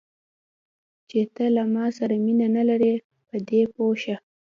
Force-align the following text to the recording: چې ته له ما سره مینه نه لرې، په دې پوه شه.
چې 1.09 1.19
ته 1.35 1.43
له 1.55 1.63
ما 1.73 1.85
سره 1.97 2.13
مینه 2.23 2.47
نه 2.55 2.63
لرې، 2.69 2.93
په 3.27 3.35
دې 3.47 3.61
پوه 3.73 3.95
شه. 4.03 4.15